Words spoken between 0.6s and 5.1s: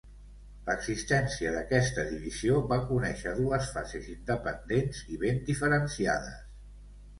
L'existència d'aquesta Divisió va conèixer dues fases independents